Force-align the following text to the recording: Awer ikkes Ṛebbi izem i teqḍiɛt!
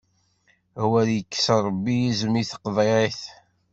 Awer 0.81 1.07
ikkes 1.19 1.47
Ṛebbi 1.67 1.95
izem 2.09 2.33
i 2.41 2.43
teqḍiɛt! 2.49 3.21